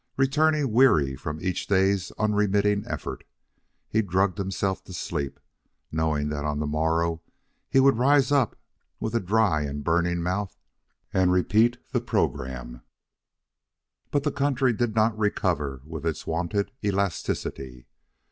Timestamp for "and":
9.61-9.83, 11.13-11.31